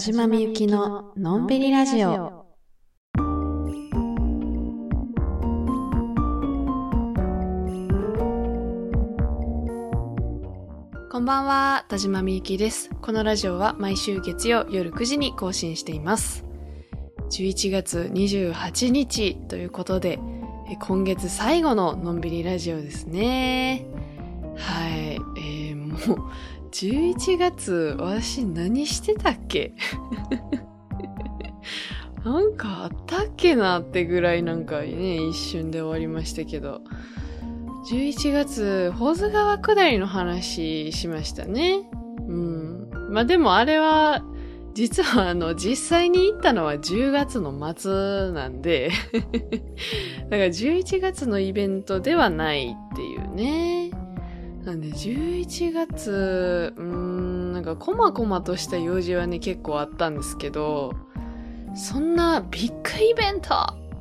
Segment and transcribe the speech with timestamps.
[0.00, 2.46] 島みゆきののんびりラジオ。
[11.10, 12.88] こんばんは、田島みゆきです。
[13.02, 16.46] このラジオは毎週月曜夜9時に更新しています。
[17.30, 20.18] 11月28日ということで、
[20.70, 23.84] え今月最後ののんびりラジオですね。
[24.56, 26.30] はい、えー、もう
[26.72, 29.72] 11月私何してたっけ？
[32.24, 36.82] なんかあったっけなってぐらいなんかね、一瞬で終わりましたけど。
[37.90, 41.88] 11月、保津川下りの話しましたね。
[42.28, 42.90] うん。
[43.10, 44.22] まあでもあれは、
[44.74, 49.26] 実はあの、実際に行ったのは10月の末なんで、 だか
[50.36, 53.79] ら11月のイベントではないっていうね。
[54.64, 60.92] なんで11月、うーん、なんかこまこまとした用事はね結構あったんですけど、
[61.74, 63.54] そんなビッグイベント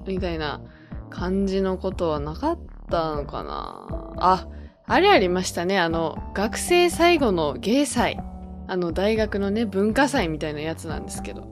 [0.05, 0.61] みたいな
[1.09, 3.85] 感じのことはなかったのかな
[4.17, 4.47] あ、
[4.85, 5.79] あれありましたね。
[5.79, 8.19] あの、学生最後の芸祭。
[8.67, 11.51] あの、大学のね、文化祭みたいなやつなんですけど。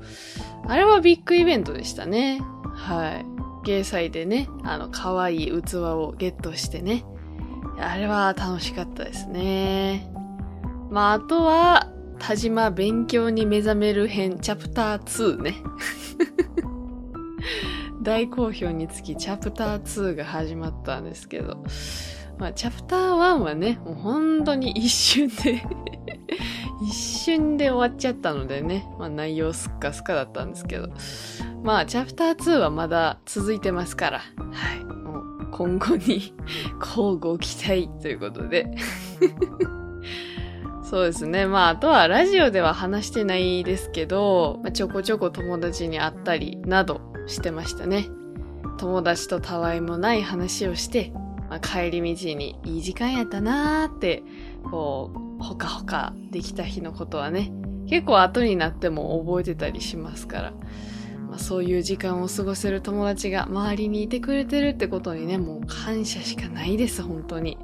[0.68, 2.42] あれはビッグイベントでしたね。
[2.74, 3.26] はい。
[3.66, 7.06] 芸祭でね、あの、可愛い器をゲットしてね。
[7.80, 10.10] あれは楽しかったですね。
[10.90, 15.56] まあ、あとは、田島勉強に目覚める編、チャプター2ね。
[18.02, 21.64] 大好評につき、チャプター2が始まったんですけど、
[22.40, 25.64] まあ、チャプター1はね、もう本当に一瞬で
[26.88, 30.90] 一瞬で終わっちゃったのでね、まあ、内容すっかすかだったんですけど、
[31.64, 34.24] まあ、チャプター2はまだ続いてますから、は
[34.94, 34.97] い。
[35.58, 36.34] 今後に
[36.80, 38.70] 交互期待ということで
[40.84, 41.48] そうですね。
[41.48, 48.08] まあ、あとはラジオでは話してないですけど、まあ、ちょこちょこ友達に会ったりなどしてましたね。
[48.78, 51.12] 友達とたわいもない話をして、
[51.50, 54.24] まあ、帰り道にいい時間やったなーって、
[54.64, 57.52] こう、ほかほかできた日のことはね、
[57.90, 60.54] 結構後になっても覚えてたりしますから、
[61.30, 67.58] まあ、そういう時間を過ごせる友達が周りにいてくれてるってことにね、もう感謝しかないです、本当に。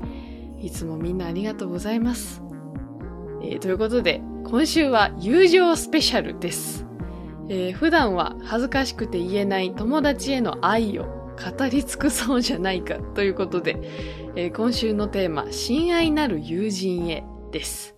[0.62, 2.42] いつもみんなありがとうございます。
[3.42, 6.86] えーということで、今週は友情スペシャルです。
[7.50, 13.78] えー普段は恥ずかしくて言えない友達への愛を語り尽くそうじゃないかということで、
[14.36, 17.96] えー今週のテーマ、親愛なる友人へです。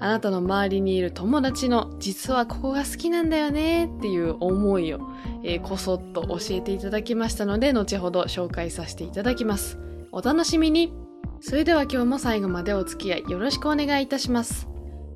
[0.00, 5.00] あなたの周りにいる友達の実はここが好きなんだよねっていう思いを、
[5.44, 9.78] えーこそっと教えていただきましたので、後ほど紹介させていただきます。
[10.12, 10.92] お楽しみに
[11.40, 14.68] それでは今日も最後までお付き合いよろしくお願いいたします。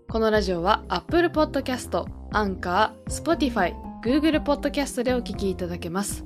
[0.09, 6.25] このラジオは Apple Podcast、Anchor、Spotify、Google Podcast でお聞きいただけます。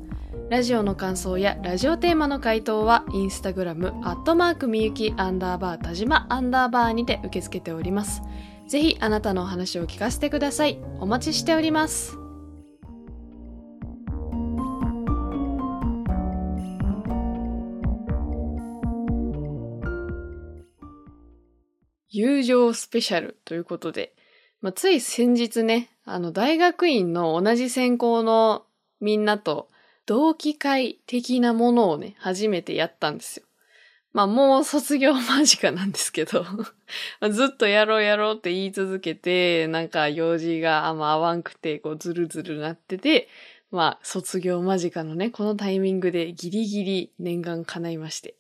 [0.51, 8.23] ラジオの感想やラジオテーマの回答は Instagram、アットマークみゆきアンダーバー田島アンダーバーにて受け付けております。
[8.69, 10.79] ぜひあなたのお話を聞かせてください。
[10.99, 12.19] お待ちしております。
[22.09, 24.15] 友情スペシャルということで、
[24.63, 28.65] まあ、つい先日ね、あの、大学院の同じ専攻の
[29.01, 29.69] みんなと
[30.07, 33.46] 同期会的なものをね、初めてやったんですよ。
[34.17, 36.43] まあ、もう卒業間近なんですけど、
[37.31, 43.29] ずっとやろうやろうって言い続けて、なんか用事があんま合わんくて、こう、ずるずるなってて、
[43.71, 48.37] まあ、卒業間近のね、このタイミングでギリギリ念願叶いまして。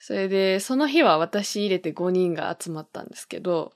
[0.00, 3.72] それで、その日は私入れて5人が集まったんですけど、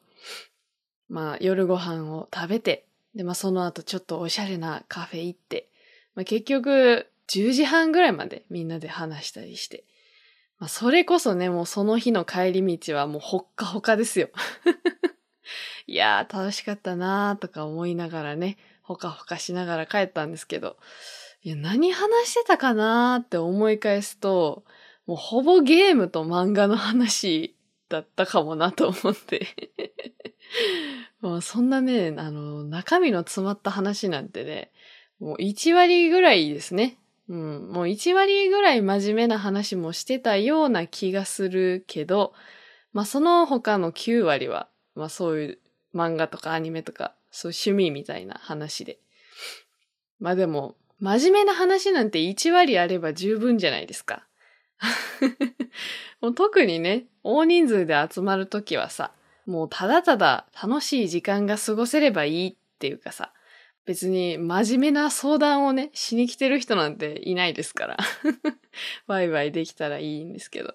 [1.08, 2.84] まあ夜ご飯を食べて、
[3.14, 5.68] で、まあその後ちょっとおしゃれなカフェ行って、
[6.16, 9.84] まあ結局10時半ぐらいまでみんなで話したりして、
[10.62, 14.28] まあそれこそね、もうその日の帰り道はもうほっかほかですよ。
[15.88, 20.76] いやー楽しかったなーとか思いながらね、ほかほかしながら帰ったんですけど、
[21.42, 24.62] いや、何話してたかなーって思い返すと、
[25.04, 27.56] もうほぼゲームと漫画の話
[27.88, 29.48] だったかもなと思って。
[31.20, 34.70] もうそんなね、あの、中身の詰まった話なんてね、
[35.18, 36.98] もう1割ぐらいですね。
[37.28, 42.32] うん、もう1割ぐらい真面目な話もしてたような気がするけど、
[42.92, 45.58] まあその他の9割は、まあそういう
[45.94, 48.98] 漫画とかアニメとか、そう趣味みたいな話で。
[50.20, 54.26] まあでも、真面目な話なんて1割あれば十分じゃないですか。
[56.20, 59.12] もう特にね、大人数で集まるときはさ、
[59.46, 63.32] もうただただ楽しい時間が過ごせればいいっていうかさ、
[63.84, 67.96] 別に真面目な相談をね、しに来てる人なんていないですから。
[69.06, 70.74] ワイワイできたらいいんですけど。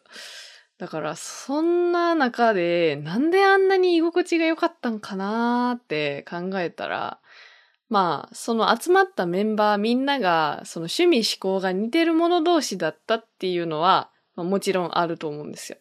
[0.77, 7.19] だから、そんな中で、なんであんなに居心地が良かったんかなーって考えたら、
[7.89, 15.77] まあ、その集まったメンバーみんなが、その趣味思考が似てる者同士だったっていうのは、まあ、もちろんあると思うんですよ。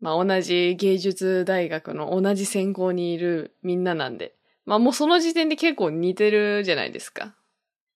[0.00, 4.34] まあ、同じ芸術大学の同じ専攻にいるみんななんで。
[4.66, 7.34] まあもうその時点で結構似てるじゃないですか。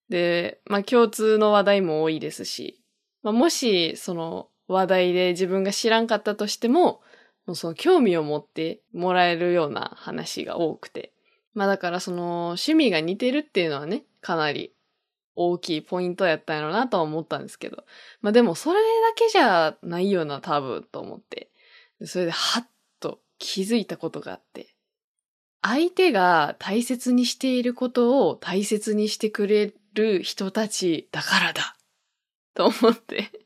[0.09, 2.83] で、まあ共通の話題も多いですし、
[3.23, 7.01] まあもしその話題で自分が知らんかったとしても、
[7.47, 11.13] もうその興味を持ってもらえるような話が多くて。
[11.55, 14.75] まあだからその趣味が似てるっていうのはね、かなり
[15.35, 17.85] 大きいポイントやったんやろうなとは思ったんですけど。
[18.21, 21.51] まあでもそれだけじゃないよな多分と思って。
[22.05, 22.69] それではっ
[23.01, 24.75] と気づいたことがあって。
[25.63, 31.77] 相手が大切にしていることを大切にしてくれる人たちだからだ。
[32.55, 33.31] と思って。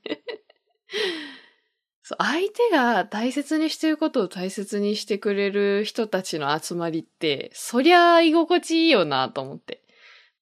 [2.18, 9.82] 相手が大切にしていることを大切にしてくれる人たちの集まりって、そりゃ居心地いいよなと思って。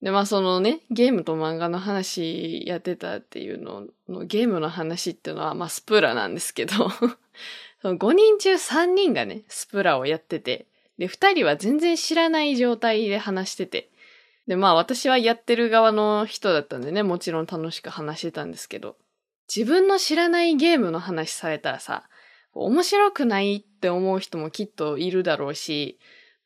[0.02, 6.90] で、まあそのね、ゲームと漫画の話やってたっていうのの、ゲームの話っていうのは、まあスプラなんですけど
[7.82, 10.66] その5人中3人がね、スプラをやってて、
[11.00, 13.90] で、二人は全然知らない状態で話してて。
[14.46, 18.96] で、まあ私はやってる側の人だったんでね、もちろん楽しく話してたんですけど、
[19.54, 22.04] 自分の知らないゲームの話されたらさ、
[22.52, 25.98] 面白くないって思う人もきっといるだろうし、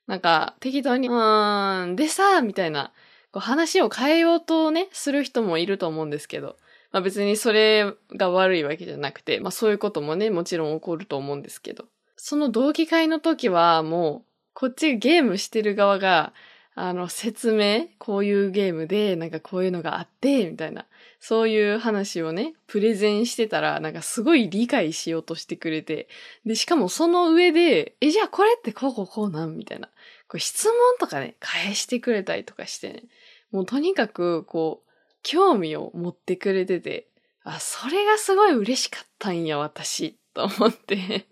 [0.06, 2.92] なんか適当に、うーん、でさ、みたいな、
[3.32, 6.56] こう話を変えようとね、する人もいると思うんですけど、
[6.92, 11.86] まあ別にそれが悪いわけじゃなくて、まあそういうこともね、もちろん起こると思うんですけど、
[12.16, 16.32] その同期会の時はもう、こっちゲームしてる側が、
[16.76, 20.86] あの、説明、こういうゲームで、なんかこういうのがあって、みたいな、
[21.20, 26.08] そういう話をね、プレゼンしてたら、なんかすごい理解しようとしてくれて、
[26.44, 29.56] で、しかもその上で、え、じゃあこれってこうこうこうなん？
[29.56, 29.88] みたいな、
[30.26, 33.04] こう質問とかね、返してくれたりとかしてね、
[33.52, 34.90] もうとにかく、こう、
[35.22, 37.06] 興味を持ってくれてて、
[37.44, 41.26] あ、それがすごい嬉しかったんや、私、と思って。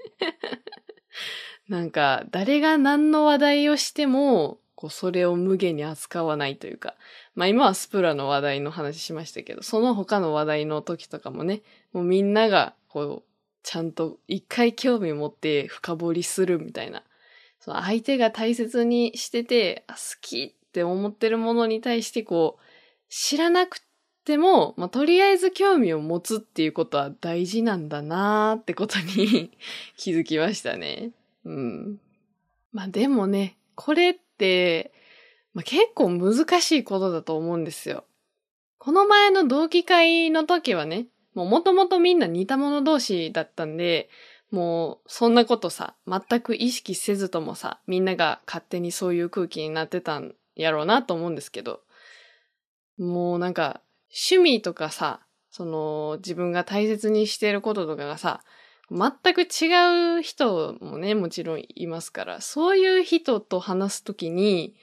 [1.69, 6.97] なんか、誰が何の話題をしても、こう、それを無限に扱わないというか、
[7.35, 11.63] まあ今はスプラの話題の話しましたけど、その他の話題の時とかもね、
[11.93, 13.33] もうみんなが、こう、
[13.63, 17.05] ちゃんと一回興味を持って深掘りするみたいな。
[17.61, 22.63] その相手が大切にしてて、好きって思ってるものに対してこう、
[23.09, 23.79] 知らなく
[24.25, 29.53] ても、まあ、とりあえず興味を持つっていうことは大事なんだなーってことに
[29.97, 31.13] 気づきましたね。
[31.45, 32.01] うん。
[32.73, 34.93] まあでもね、これって、
[35.55, 38.05] まあ、結構難しいことだと思うんですよ。
[38.79, 44.09] この前の同期会の時はね、もうもともとみんな似た者同士だったんで、
[44.51, 51.81] もうそんなことさ、全く意識せずともさ、みんなが勝手にそういう空気になってたんやろうなと思うんですけど、
[52.99, 53.81] もうなんか
[54.11, 58.43] 趣味とかさ、その自分が大切にしていることとかがさ、
[58.93, 64.75] 全く違う人もね、もちろんいますから、そういう人と話すときに、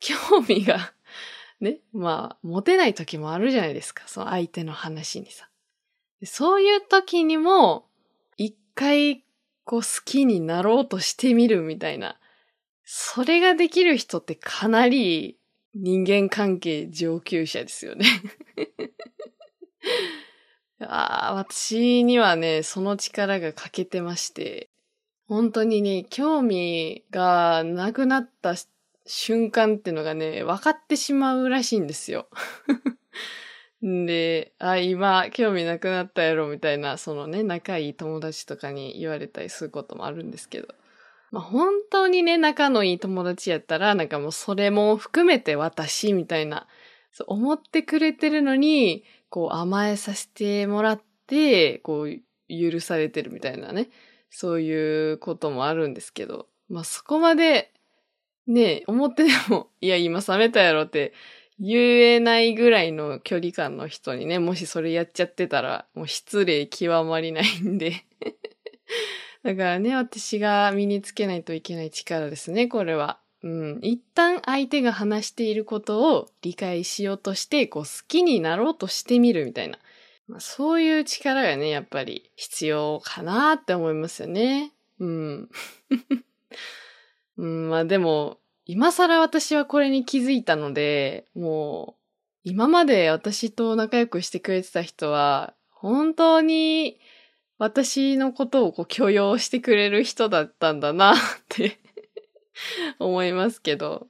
[0.00, 0.94] 興味が
[1.60, 4.08] ね、まあ、持てない時もあるじゃないですか。
[4.08, 5.48] その相手の話にさ。
[6.24, 7.86] そういう時にも、
[8.36, 9.22] 一回、
[9.64, 12.18] こう好きになろうとしてみるみたいな。
[12.84, 15.38] それができる人ってかなり
[15.74, 18.06] 人間関係上級者ですよね
[20.80, 24.68] ああ、私にはね、その力が欠けてまして、
[25.26, 28.54] 本当にね、興味がなくなった
[29.06, 32.28] 瞬間っていうのがね、分かってしまうらしいんですよ。
[33.82, 40.68] で、あ、今、興味なくなったやろ、みたいな、そのね、仲いい友達とかに言われたりすることもあるんですけど。
[41.30, 46.66] まあ、本当にね、仲のいい友達やったら、なんかもうそれも含めて私、みたいな、
[47.12, 49.04] そう思ってくれてるのに、
[49.34, 53.90] こう甘えさせてもらって、こう許されてるみたいなね、
[54.30, 57.72] そういうこともあるんですけど、まあそこまで
[58.46, 61.14] ね、思ってでも、 いや今冷めたやろって
[61.58, 61.80] 言
[62.12, 68.04] えないぐらいの距離感の人にね、もしそれやっちゃってたら、もう失礼極まりないんで。
[69.42, 73.18] だからね、私が身につけないといけない力ですね、これは。
[73.44, 79.78] うん、一旦相手が話していることを理解しようとして、こう好きになろうとしてみるみたいな。
[80.28, 84.72] まあ、そういう力がね、やっぱり必要かなって思いますよね。
[84.98, 85.50] うん。
[87.36, 92.00] うん、まあでも、今更私はこれに気づいたので、もう、
[92.44, 96.98] 今まで私と仲良くしてくれてた人は、本当に
[97.58, 101.16] 私のことをこう許容してくれる人だったんだなっ
[101.50, 101.78] て
[102.98, 104.08] 思いますけど。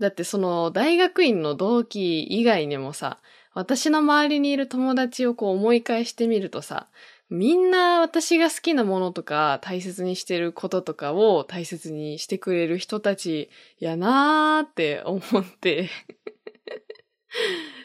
[0.00, 3.20] だってその大学院の同期以外にもさ、
[3.52, 6.88] 私の周りにいる友達をこう思い返してみるとさ、
[7.30, 15.88] みんな私が好きなものとか大切にしてることとかを大切にしてくれる人たちやなーって思って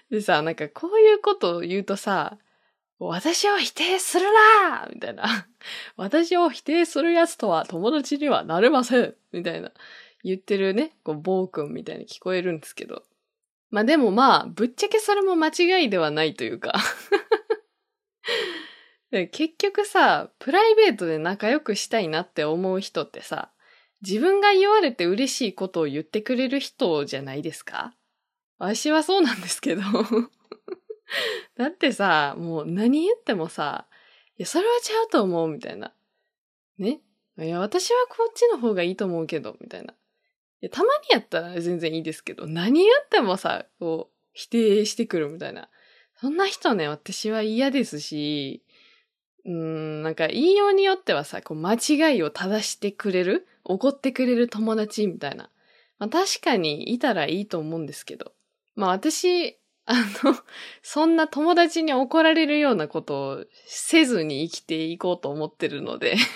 [0.10, 2.38] でさ、なんかこういうことを言うとさ、
[3.00, 5.48] 私を否定するなみたいな。
[5.96, 9.72] 私を否定する奴とは友達にはなれませんみたいな
[10.24, 13.04] 言ってるね、こう、暴君みたいに聞こえるんですけど。
[13.72, 16.74] まあでもまあ、ぶっちゃけそれも間違いではないというか
[19.32, 23.52] 結局さ、プライベートで仲良くしたいなって思う人ってさ、
[24.02, 27.94] 自分が言われて嬉しいことを言ってくれる人じゃないですか？
[28.58, 29.82] 私はそうなんですけど
[31.58, 33.88] だってさ、もう何言ってもさ、
[34.38, 35.94] いや、それはちゃうと思う、みたいな。
[36.78, 37.02] ね？
[37.38, 39.94] いや、私はこっちの方がいいと思うけど、みたいな。
[39.94, 39.96] い
[40.62, 45.70] や、たまにやったら全然いいですけど、何言ってもさ、こう、否定してくるみたいな。
[46.16, 48.64] そんな人ね、私は嫌ですし、
[49.46, 55.50] うん、なんか言いようによってはさ、こう間違いを正してくれる怒ってくれる友達みたいな。
[55.98, 58.34] まあ確かにいたらいいと思うんですけど。
[58.76, 59.58] まあ私、
[59.92, 60.36] あの、
[60.84, 66.16] そんな友達に怒られるようなことをせずに生きていこうと思ってるので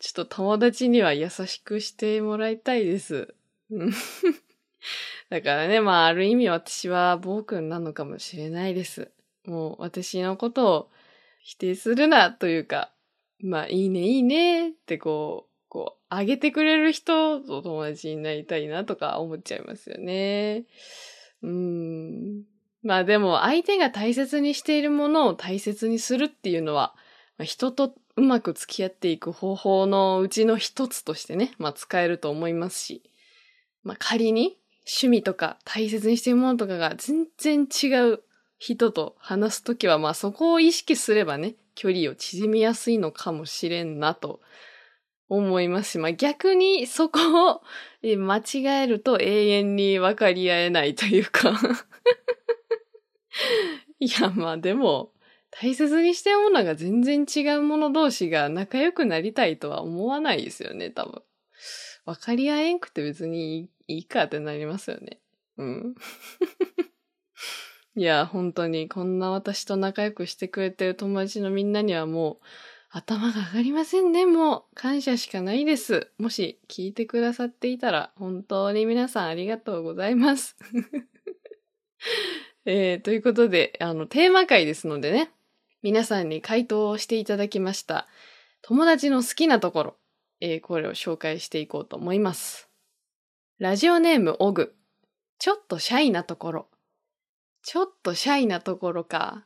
[0.00, 3.32] ちょっと友達には優しくしてもらいたいです。
[5.30, 9.12] だからね、まあある意味私は暴君なのかもしれないです。
[9.44, 10.90] もう私のことを
[11.42, 12.92] 否定するなというか、
[13.40, 20.64] まあ、いいね、いいねってこう、こう、あげてくれる人と友達になりたいなとか思っちゃいますよね。
[21.44, 22.44] うん。
[22.82, 26.94] まあでも、相手が大切にしているものを大切にするっていうのは、
[27.36, 33.02] まあ、人とうまく付き合っていく方法のうちの一つとしてね、まあ使えると思いますし、
[33.82, 38.20] まあ仮に趣味とか大切にしているものとかが全然違う
[38.58, 44.40] 人と話すときは、まあそこを意識すればね、距離を縮みやすいのかもしれんなと
[45.36, 47.62] 思いますし、まあ逆にそこを
[48.02, 51.52] 間違えると永遠に分かり合えないというか
[54.00, 55.12] いや、まあでも、
[55.50, 61.22] 大切にしてるものが全然違うもの同士が仲良くなりたいとは思わないですよね、多分。
[62.04, 65.20] 分かり合えんくて別にいいかってなりますよね。
[65.56, 65.94] うん。
[67.96, 72.38] いや、本当にこんな私と仲良くしてくれてる友達のみんなにはもう
[72.96, 74.24] 頭が上がりませんね。
[74.24, 76.12] もう感謝しかないです。
[76.16, 80.56] もし聞いてくださっていたら本当に皆さんありがとうございます。
[82.66, 85.32] えー、ということで、あの、テーマ会ですのでね、
[85.82, 88.06] 皆さんに回答をしていただきました。
[88.62, 89.96] 友達の好きなところ、
[90.40, 92.70] えー、これを紹介していこうと思います。
[93.58, 94.72] ラジオネームオグ。
[95.40, 96.68] ちょっとシャイなところ。
[97.62, 99.44] ちょっとシャイなところか。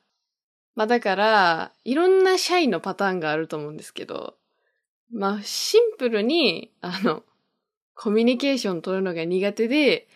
[0.79, 4.37] まあだから、いろんなシャイのパターンがあると思うんですけど、
[5.13, 7.25] まあシンプルに、あの、
[7.97, 10.07] コミュニケーション取るのが苦手で、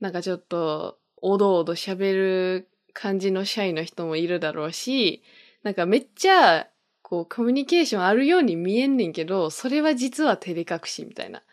[0.00, 5.22] なんかちょっと、おどおど喋る感じのシャイの人もいるだろうし、
[5.62, 6.66] なんかめっちゃ、
[7.02, 11.44] こう、コミュニケーションあるように見えんねんけど、それは実は照れ隠しみたいな。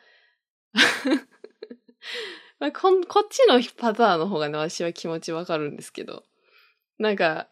[2.57, 6.23] まあ、ここっちのパターンの方がね、私は気持ちわかるんですけど。
[6.97, 7.47] なんか、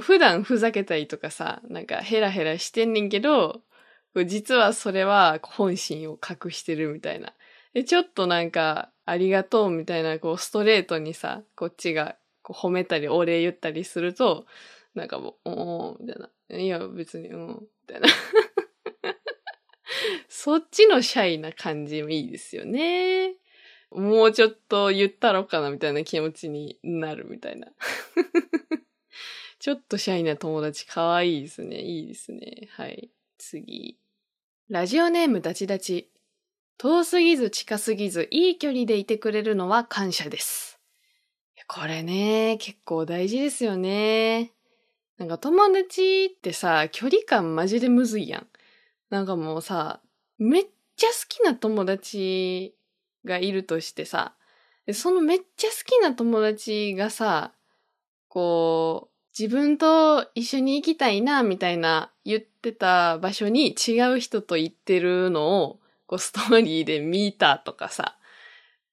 [0.00, 3.62] 普段ふざけたりとかさ、なんかヘラヘラしてんねんけど、
[4.26, 7.32] 実はそれは本心を隠してるみたいな。
[7.74, 14.46] で、ちょっとなんか、ありがとうみたいな、こう、ストレートにさ、こっちがこう褒めたり、お礼言ったりすると、
[14.94, 16.58] なんかもう、おー、みたいな。
[16.58, 17.56] いや、別に、うん、み
[17.86, 18.08] たいな。
[20.28, 23.34] そっちのシャイな感じもいいですよね。
[23.90, 27.68] もうちょっと言ったろかなみたいな気持ちになるみたいな。
[29.62, 31.80] ちょっとシャイな友達かわいいですね。
[31.82, 32.68] いいですね。
[32.72, 33.12] はい。
[33.38, 33.96] 次。
[34.68, 36.10] ラジオネームダチダチ。
[36.78, 40.80] 遠すぎず近すぎずいい距離でいてくれるのは感謝です。
[41.68, 44.50] これね、結構大事ですよね。
[45.16, 48.46] なんか友達ってさ、距離感マジでむずいやん。
[49.10, 50.00] なんかもうさ、
[50.38, 50.64] めっ
[50.96, 52.74] ちゃ好きな友達
[53.24, 54.34] がいるとしてさ、
[54.92, 57.52] そのめっちゃ好きな友達がさ、
[58.26, 68.16] こう、自分と一緒に行きたいな、みたいな言ってた場所に違う人と行ってるのを、こうストーリーで見たとかさ、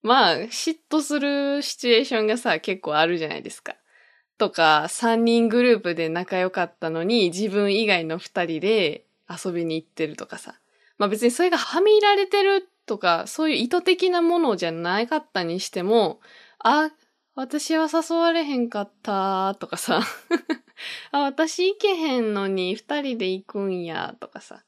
[0.01, 3.75] まあ、嫉妬するシチュエーションがさ、結構あるじゃないですか。
[4.37, 10.55] とか、三人グループで仲良かったのに、自分以外の二人で遊びに行ってるとかさ。
[10.97, 16.21] まあ別にそれがはみられてるとか、そういう意図的なものじゃなかったにしても、
[16.59, 16.91] あ、
[17.39, 20.01] 私は誘われへんかったとかさ。
[21.13, 24.65] あ、私行けへんのに二人で行くんやとかさ。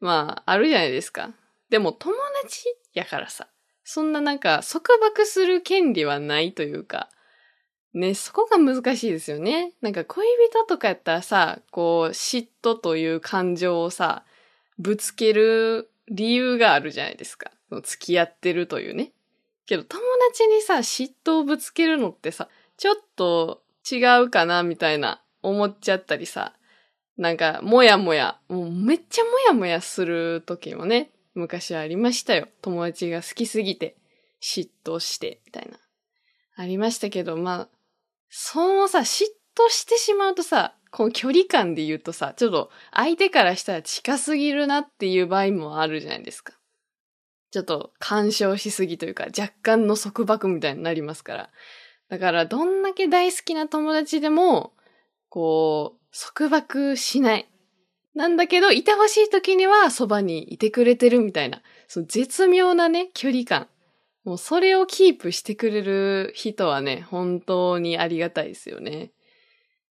[0.00, 1.32] まあ、あるじゃないですか。
[1.68, 2.64] でも友達
[2.94, 3.46] やからさ。
[3.84, 7.10] そんななんか束縛する権利はないというか、
[7.94, 9.74] ね、そこが難しいですよね。
[9.80, 14.24] なんか恋人とかやったらさ、こう、嫉妬という感情をさ、
[14.80, 17.52] ぶつける理由があるじゃないですか。
[17.84, 19.12] 付き合ってるというね。
[19.70, 26.54] けど友達にさ、嫉妬をぶつけるのってさ、ちょっと違うかなみたいな思っちゃったりさ、
[27.16, 32.48] なんか、もやもや、もうめっちゃもやもやする時もね、昔ありましたよ。
[32.62, 33.96] 友達が好きすぎて
[34.42, 35.78] 嫉妬して、みたいな。
[36.56, 37.68] ありましたけど、まあ、
[38.28, 46.54] そのさ、嫉妬してしまうとさ、この距離感で言うとさ、ちょっと相手からしたら近すぎるなっていう場合もあるじゃないですか。
[47.50, 51.50] ちょっと干渉しすぎというか、若干の束縛みたいになりますから。
[52.08, 54.72] だから、どんだけ大好きな友達でも、
[55.28, 57.48] こう、束縛しない。
[58.14, 63.68] なんだけど、いてほしい時にはそばにいてくれてるみたいな、その絶妙なね、距離感。
[64.24, 69.12] もうそれをキープしてくれる人はね、本当にありがたいですよね。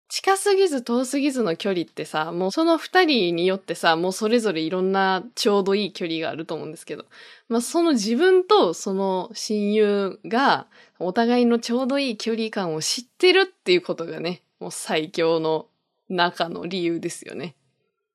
[0.09, 7.05] 近すぎず遠すぎずの距離ってさ、もうその二人によってさ、もうそれぞれいろんなちょうどいい距離があると思うんですけど、
[7.49, 10.67] まあその自分とその親友が
[10.99, 15.67] お互いのちょうどいい距離感を知ってるっていうことがね、もう最強の
[16.09, 17.55] 中の理由ですよね。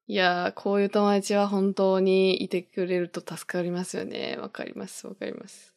[0.07, 4.37] いやー、こういう友達は本当にいてくれると助かりますよね。
[4.41, 5.73] わかります、わかります。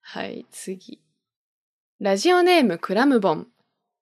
[0.00, 1.00] はい、次。
[2.00, 3.46] ラジオネームクラムボン。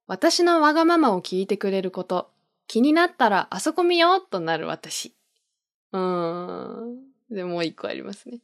[0.08, 2.30] 私のわがままを聞いてくれること。
[2.66, 5.14] 気になったらあそこ見ようとなる私。
[5.92, 6.96] うーん。
[7.30, 8.38] で、もう一個ありますね。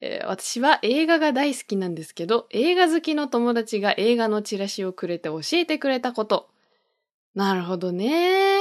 [0.00, 6.50] えー、私は映画が大好きなんですけど、映画好きの友達が映画のチラシをくれて教えてくれたこと。
[7.36, 8.58] なるほどね。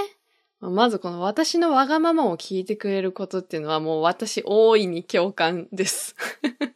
[0.61, 6.15] まずこの私のわがままを聞いてくれることっていうのはもう私大いに共感です。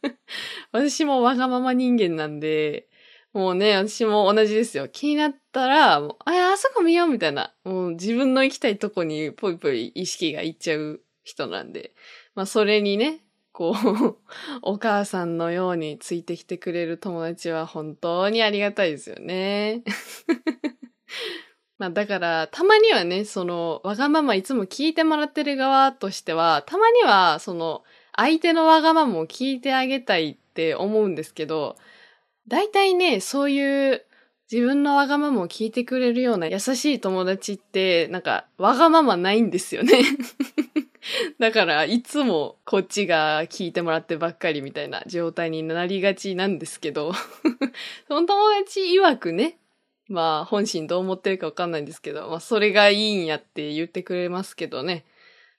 [0.72, 2.88] 私もわがまま人間なんで、
[3.38, 4.88] もうね、私も同じですよ。
[4.88, 7.54] 気になったら、もうあ、あそこ見ようみたいな。
[7.62, 11.92] もう自分の行きたいとこにぽいぽい意識がいっちゃう人なんで。
[12.34, 13.20] まあそれにね、
[13.52, 14.16] こう、
[14.62, 19.84] お母さんのようについてきてくれる友達は本当にありがたいですよね。
[21.78, 27.84] まあだから、たまにはね、その、わがままいつも聞いてもらってる側としては、たまには、その、
[28.16, 31.76] 相手のわがままを聞いてあげたいって思うんですけど、
[32.48, 34.04] 大体ね、そういう
[34.50, 39.92] 自分のわがままを聞いてくれるような優しい友達って、なんか、わがままないんですよね
[41.38, 47.12] だから、いつもこっちが聞いてもらってばっかりみたいな状態になりがちなんですけど
[48.08, 49.58] その友達曰くね、
[50.08, 55.04] まあ、本心どう思ってるかわかんないんですけど、まあ、それがいいんやって言ってくれますけどね。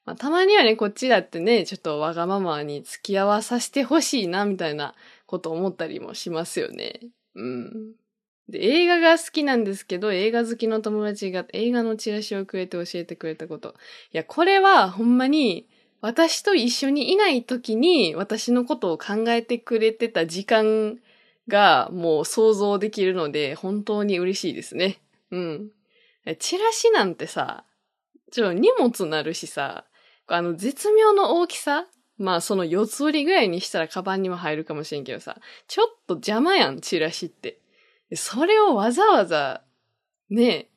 [0.05, 4.95] まあ、たまにはね、こっちだってね、ちょっとわがままに付き合わさせてほしいな、みたいな
[5.29, 7.01] こと思ったりもしますよね。
[7.35, 7.91] うん。
[8.49, 13.75] で、映画が好きなんですけど、映画好きの友達が映画のチラシをくれて教えてくれたこと。
[14.11, 15.67] いや、これはほんまに、
[16.01, 20.97] 私と一緒にいない時に私のことを考えてくれてた時間
[21.49, 24.97] がもう想像できるので、本当に嬉しいですね。
[25.29, 25.69] うん。
[26.39, 27.65] チラシなんてさ、
[28.31, 29.85] ちょっと、荷物なるしさ、
[30.25, 31.85] あの、絶妙の大きさ
[32.19, 37.59] まあ、その四つ折りぐらいにしたらカバンにも入るかもしれんけどさ、ちょっと邪魔やん、チラシって。
[38.13, 39.63] それをわざわざ、
[40.29, 40.69] ねえ、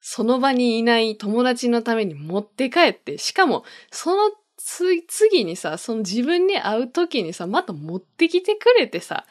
[0.00, 9.26] その場にいない友達のために持って帰って、しかも、その次にさ、その自分に会う時にさ、また持ってきてくれてさ、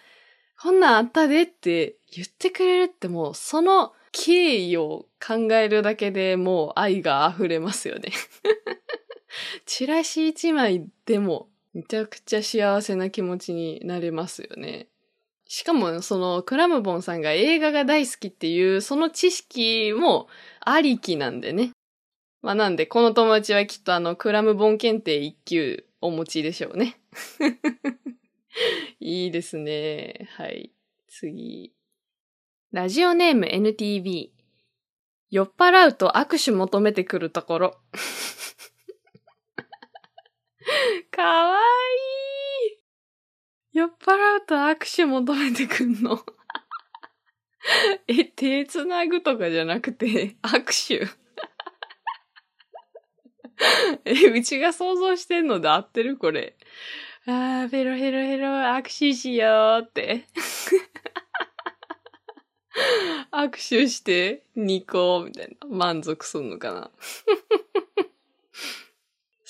[0.61, 8.11] こんなんあったでって言ってくれるってもう、その経緯を考えるだけでもう愛が溢れますよね。
[9.65, 14.87] チラシ一枚でもめちゃくちゃ幸せな気持ちになれますよね。
[15.45, 20.27] しかも、その、クラムボンさんが映画が大好きっていう、その知識も
[20.59, 21.71] ありきなんでね。
[22.41, 26.99] まあなんで、この友達はきっとあの、クラムボン検定1級お持ちでしょうね。
[28.99, 30.29] いいですね。
[30.33, 30.71] はい。
[31.07, 31.73] 次。
[32.71, 34.29] ラジオネーム NTV。
[35.31, 37.77] 酔っ払うと握手求めてくるところ。
[41.11, 41.61] かわい
[42.75, 42.79] い。
[43.73, 46.23] 酔っ払うと握手求めてくんの
[48.07, 51.07] え、手つなぐとかじゃなくて、握手
[54.05, 56.17] え、うちが想像してんので合ってる？
[56.17, 56.57] これ。
[57.25, 60.25] あー、ペロヘロヘロ握手しようって。
[63.31, 65.67] 握手して、ニコみたいな。
[65.67, 66.91] 満足すんのかな。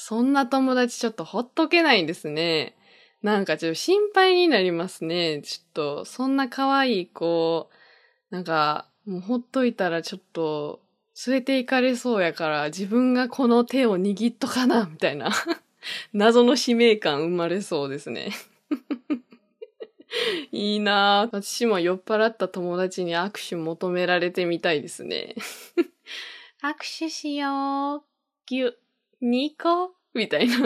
[0.10, 2.76] そんな友達ちょっとほっとけないんですね。
[3.22, 5.44] なんかちょっと心配になりますね。
[5.44, 7.70] ちょっと、そんな可愛い子、
[8.32, 10.82] なんか、もうほっといたらちょっと、
[11.28, 15.30] 連れて行かれそうやから、自分がこの手を握っとかな、みたいな。
[16.12, 18.32] 謎の使命感生まれそうですね。
[20.52, 21.38] いいなぁ。
[21.38, 25.36] 私も酔っ払った友達に握手求められてみたいですね。
[26.64, 28.04] 握手しよう。
[28.48, 28.76] ぎゅ、
[29.22, 30.56] ニコみたいな。
[30.60, 30.62] い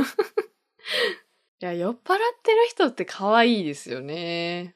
[1.60, 2.00] や、酔っ払っ
[2.44, 4.76] てる人って可愛いですよね。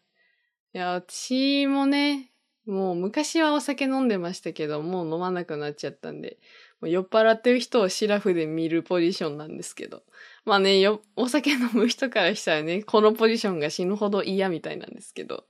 [0.73, 2.31] いや、私もね、
[2.67, 6.37] もう昔はお酒飲んでましたけど、もう飲まなくなっちゃったんで、
[6.81, 10.03] もう酔っ払ってる人をシラフで見るポジションなんですけど。
[10.45, 15.45] まあね、よ、お酒飲む人からしたらね、このポジションが死ぬほど嫌みたいなんですけど。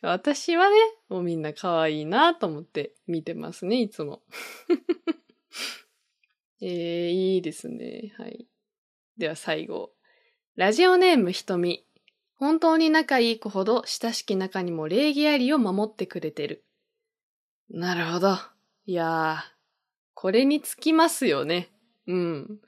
[0.00, 0.76] 私はね、
[1.10, 4.22] もうみんな可愛いなと思って見てますね、いつも。
[6.62, 8.14] えー、いいですね。
[8.16, 8.46] はい。
[9.22, 9.92] では最後。
[10.56, 11.86] ラジオネームひとみ。
[12.34, 16.64] 本当に仲いい子ほど親しき中にも礼儀ありを守ってくれてる。
[17.70, 18.36] なるほど。
[18.84, 19.42] いやー、
[20.14, 21.70] これにつきますよね。
[22.08, 22.58] うん。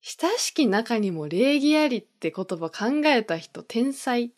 [0.00, 4.30] 親しき中にも礼儀ありって言葉考えた人天才っ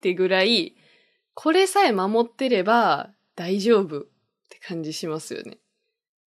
[0.00, 0.76] てぐらい、
[1.34, 4.04] これさえ守ってれば大丈夫っ
[4.48, 5.58] て感じしますよね。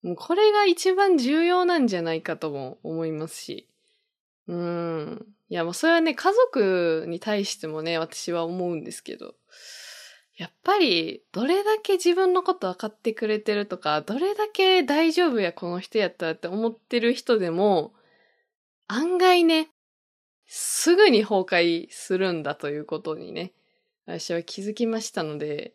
[0.03, 3.69] もうこれが一番重要なんじゃないかとも思いますし。
[4.47, 5.25] うん。
[5.49, 9.35] いやもうそれはね、家族に対してもね、私は思うんですけど。
[10.37, 17.93] やっぱり、どれだけ自分のこと分かってくれてるとか、どれだけ大丈夫や、この人やったらって思ってる人でも、
[18.87, 19.69] 案外ね、
[20.45, 23.53] すぐに崩壊するんだということにね、
[24.05, 25.73] 私は気づきましたので、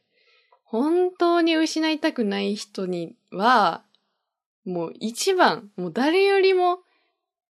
[0.63, 3.83] 本当に失いたくない人には、
[4.67, 6.81] もう一番、もう誰よりも、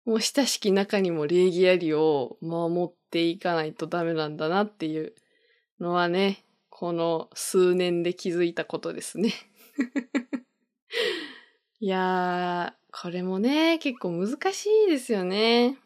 [0.04, 5.14] もう親しき中にも礼儀ありを守っていかないとダメなんだなっていう
[5.78, 9.32] のはね、この数年で気づいたことですね。
[11.80, 15.78] いやー、これもね、結構難しいですよね。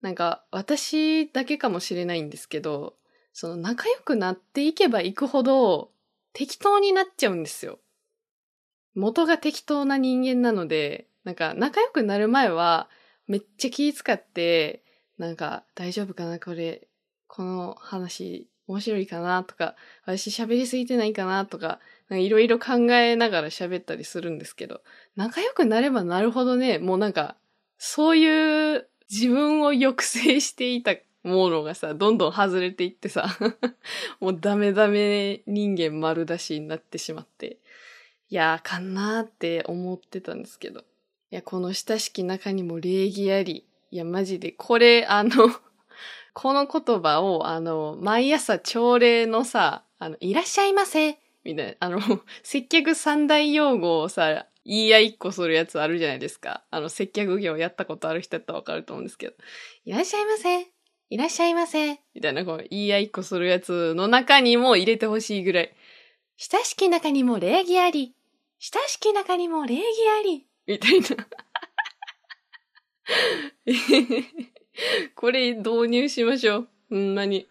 [0.00, 2.96] なんか、私だけかもしれないんですけど、
[3.32, 5.90] その仲良くなっていけばいくほど
[6.32, 7.78] 適当になっちゃうんですよ。
[8.94, 12.88] 元が適当な人間なので、なんか仲良くなる前は
[13.28, 14.82] めっちゃ気遣って、
[15.18, 16.88] なんか大丈夫かなこれ、
[17.26, 24.82] この話面白いかなとか、私喋りすぎてないかなとか、いろいろ考えながら喋ったりするんですけど、
[25.16, 27.36] 仲良くなればなるほどね、もうなんか、
[27.78, 33.28] そういう自分を抑制していたものがさ、どんどん外れていってさ、
[34.20, 37.58] もうダメダメ人間丸出しになってしまって、
[38.30, 40.84] いや、あかんなーって思ってたんですけど。
[41.30, 43.66] いや、この親しき中にも礼儀あり。
[43.90, 45.30] いや、マジで、これ、あの、
[46.32, 52.00] この言葉を、あの、毎朝朝礼のさ、あの、いらっしゃいませみたいな、あの、
[52.42, 56.64] 接客三大用語をさ、言い合いっこするやつあるじゃないですか。
[56.70, 59.34] あの、接客業やったことある人だったらわかると思うんですけど。
[59.84, 60.66] いらっしゃいませ
[61.10, 65.74] いらっしゃいませみたいな、こう、言い合いっこするやつの中にも入れてほしいぐらい。
[66.38, 68.14] 親しき中にも礼儀あり。
[68.58, 69.82] 親しき中にも礼儀
[70.20, 70.46] あり。
[70.68, 71.06] みたいな。
[75.16, 76.68] これ導入しましょう。
[76.90, 77.48] ほんまに。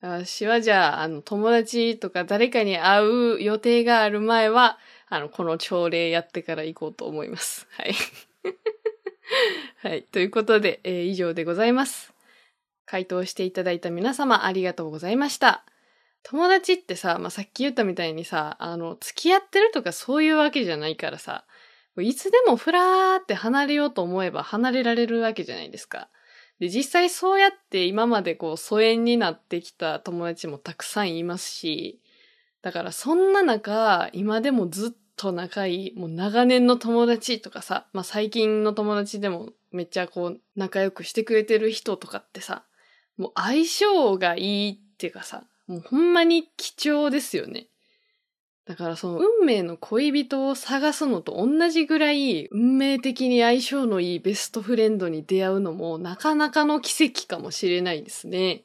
[0.00, 4.78] 私はじゃあ、あの、友達とか誰かに会う予定がある前は、
[5.08, 7.66] あの、この朝礼やってから行こうと思います。
[7.72, 7.94] はい。
[9.82, 10.04] はい。
[10.04, 12.12] ということで、えー以上でございます。
[12.84, 15.64] 回答していただいた皆様ありがとうございました。
[16.22, 21.44] 友達ってさ、まあ、さっき言ったみたいにさ、あの、付き合ってるとかそういうわけじゃないからさ、
[22.02, 26.08] いつでもふらーって離れようと思えば離れられるわけじゃないですか。
[26.58, 32.00] で、実際そうやって今までこう疎遠になってきた友達もたくさんいますし、
[32.62, 42.64] だからそんな中、今でもずっと仲いい、もう長年の友達とかさ、まあ最近の友達でもめっちゃこう仲良くしてくれてる人とかってさ、
[43.16, 47.66] もう相性がいいっていうかさ、もうほんまに貴重ですよね。
[48.66, 58.64] だからその運命の恋人を探すのと同じぐらい運命的に相性のいいベストフレンドに出会うのもなかなかの奇跡かもしれないですね。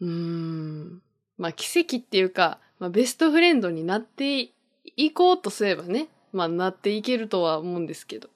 [0.00, 1.02] うーん。
[1.36, 4.50] まあ奇跡っていうか、まあベストフレンドになって
[4.96, 8.28] いこうとすればね、まあなっていけるとは思うんですけど、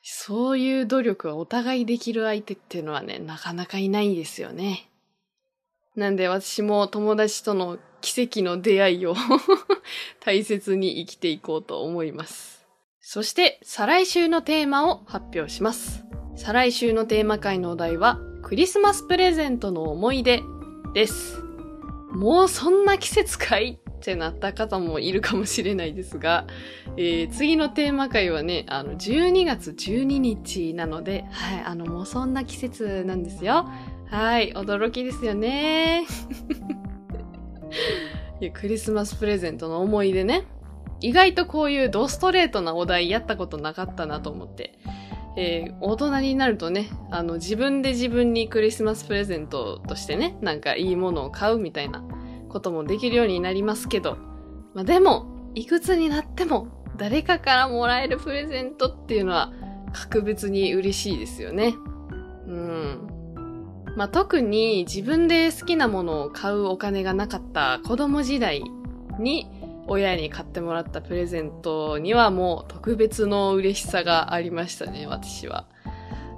[0.00, 4.88] そういう努力はお互いできる相手っていうのはね、なかなかいないんですよね。
[5.96, 9.16] なんで私も友達との奇跡の出会いを
[10.20, 12.66] 大切に生きていこうと思います。
[13.00, 16.04] そして再来週のテーマを発表します。
[16.36, 20.42] 再来週のテーマ会のお題はクリスマスプレゼントの思い出
[20.94, 21.42] です。
[22.10, 26.46] もうそんな季節かいってなった方もいるかもしれないですが、
[26.96, 33.68] えー、次のテーマ会はね、あの、12月12日なので、はい、あの、もうそんな季節なんですよ。
[34.10, 36.06] はい、驚きですよね。
[38.52, 40.44] クリスマスプレゼントの思い出ね。
[41.00, 44.78] 意外とこういうドストレートなお題やったことなかったなと思って。
[45.36, 52.02] えー、大人になるとね、あの、自分で自分にクリスマスプレゼントとしてね、なんかいいものを買うみたいな
[52.48, 54.16] こともできるようになりますけど、
[54.74, 59.52] まあ、でも、いくつになっても、誰かからもらえるプレゼントっていうのは、
[59.92, 61.74] 格別に嬉しいですよね。
[63.98, 68.62] まあ、特に自分で好きなものを買うお金がなかった子供時代
[69.18, 69.50] に
[69.88, 75.66] 親に買ってもらったプレゼントにはもう特別の嬉しさがありましたね、私は。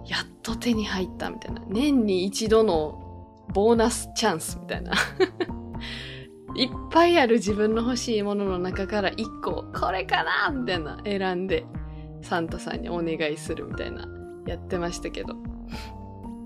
[0.07, 1.61] やっと手に入ったみたいな。
[1.69, 4.93] 年に一度のボーナスチャンスみたいな。
[6.57, 11.67] いっぱいある自分の欲しいものの中から一個、これかなみたいな選んで、
[12.23, 14.09] サンタさんにお願いするみたいな、
[14.47, 15.35] やってましたけど。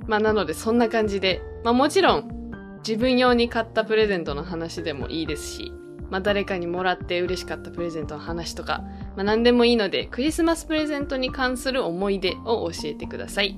[0.06, 2.44] まあなのでそんな感じで、まあもちろん、
[2.86, 5.72] 自分用に買ったプレゼントの話でもいいですし、
[6.10, 8.84] まあ誰かにもらって嬉しかったプレゼントの話とか、
[9.16, 13.56] まあ何でもいいので、クリスマスプレゼントに関する思い出を教えてください。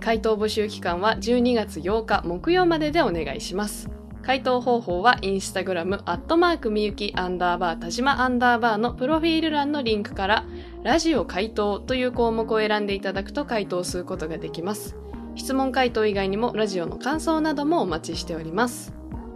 [0.00, 3.90] 回答募集期間は12月8日木曜まででお願いします。
[4.22, 10.44] 回答方法はインスタグラム、アットマークみゆきアンダーバー田島アンダーバーのプロフィール欄のリンクから、
[10.84, 14.96] ラジオ回答という項目を選んでいただくと回答することができます。
[15.34, 18.92] 質問回答以外にもラジオの感想などもお待ちしております。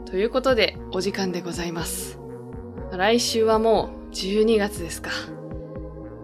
[0.06, 2.18] ということで、お時間でございます。
[2.92, 5.10] 来週はもう12月ですか。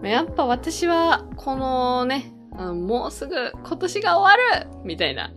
[0.03, 5.31] やっぱ私は、このね、もうすぐ今年が終わるみたいな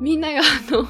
[0.00, 0.86] みんながあの、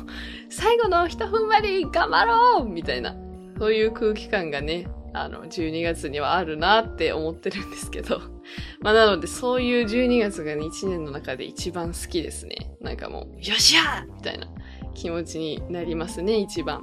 [0.49, 3.15] 最後の一踏ん張り頑張ろうみたいな、
[3.59, 8.21] そういう空気感がね、あの、12月にはあるなって思ってるんですけど。
[8.81, 12.77] まあなので、そういう12月がね、1年の中で一番好きですね。
[12.81, 14.47] なんかもう、よっしゃーみたいな
[14.95, 16.83] 気持ちになりますね、一番。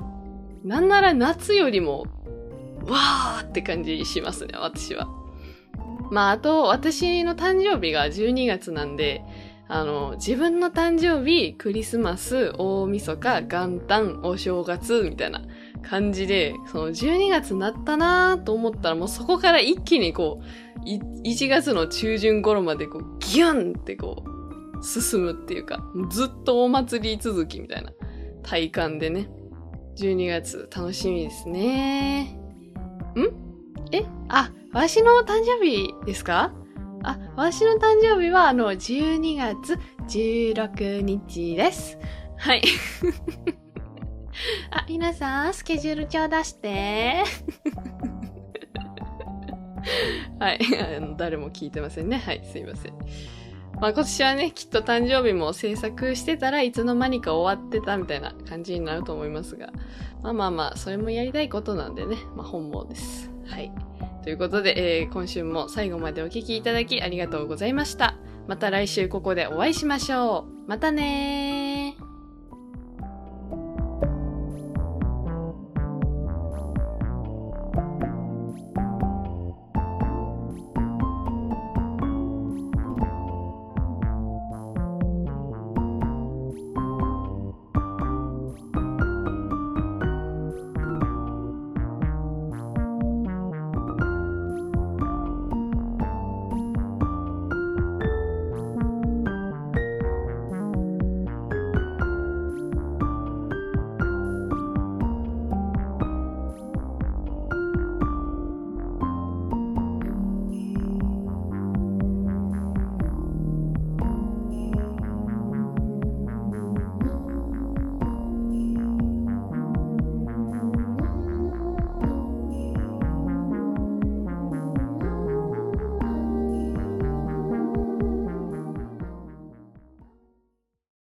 [0.64, 2.06] なんなら夏よりも、
[2.88, 5.08] わーって感じしますね、私は。
[6.10, 9.24] まあ、あと、私の誕生日が12月なんで、
[9.68, 15.42] あの、自分の誕生日、クリスマス、大晦日、元旦、お正月、みたいな
[15.88, 20.46] 感じで、その12月になったなーと思ったらもうそこから一気にこう、
[21.24, 27.92] 1月の中旬頃までこう、ギュンってこう、進むっていうか、ずっとお祭り続きみたいな
[28.42, 29.30] 体感でね、
[29.98, 32.24] 12月楽しみですね。
[33.16, 33.30] ん？
[33.92, 34.06] え？
[34.28, 36.54] あ、わしの誕生日ですか？
[37.04, 39.78] あ、私の誕生日は、あの、12月
[40.10, 41.98] 16日です。
[42.38, 42.64] はい。
[44.72, 47.24] あ、皆さん、スケジュール帳出して。
[50.40, 50.60] はい。
[50.98, 52.18] あの誰も聞いてませんね。
[52.18, 52.94] はい、すいません。
[53.80, 59.70] まあ今年はね、きっと誕生日も制作してたらいつの間にか終わってたみたいな感じになると思いますが。
[60.22, 62.18] まあまあまあ、それもやりたいことなんでね。
[62.36, 63.30] まあ本望です。
[63.48, 63.72] はい。
[64.24, 68.16] ということで、えー、今週も最後までお聴きいただきありがとうございました。
[68.48, 70.70] また来週ここでお会いしましょう。
[70.70, 71.83] またねー。